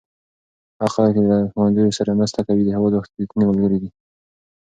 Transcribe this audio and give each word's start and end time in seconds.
هغه 0.77 0.89
خلک 0.95 1.11
چې 1.17 1.23
له 1.29 1.37
ښوونځیو 1.51 1.95
سره 1.99 2.17
مرسته 2.19 2.39
کوي 2.47 2.63
د 2.63 2.69
هېواد 2.75 2.93
رښتیني 2.97 3.43
ملګري 3.49 3.77
دي. 3.83 3.89